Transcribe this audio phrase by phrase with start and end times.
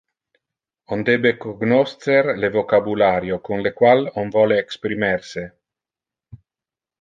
[0.95, 5.45] On debe cognoscer le vocabulario con le qual on vole exprimer se.